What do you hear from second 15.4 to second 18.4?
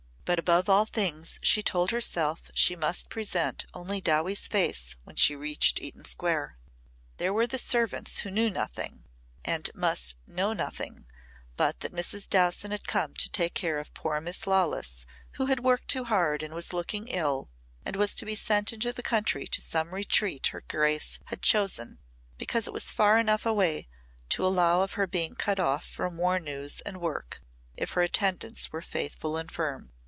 had worked too hard and was looking ill and was to be